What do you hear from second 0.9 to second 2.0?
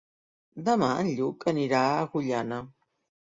en Lluc anirà